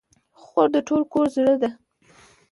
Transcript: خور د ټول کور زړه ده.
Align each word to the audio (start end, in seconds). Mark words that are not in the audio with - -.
خور 0.41 0.67
د 0.75 0.77
ټول 0.87 1.01
کور 1.11 1.27
زړه 1.35 1.55
ده. 1.61 1.69